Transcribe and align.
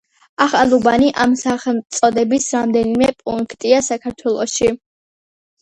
ახალუბანი, 0.43 1.09
ამ 1.25 1.35
სახელწოდების 1.41 2.49
რამდენიმე 2.57 3.11
პუნქტია 3.21 3.83
საქართველოში. 3.91 4.73